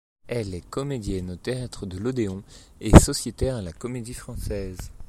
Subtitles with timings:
[0.27, 2.41] Elle est comédienne au théâtre de l'Odéon
[2.79, 4.89] et sociétaire à la Comédie-Française.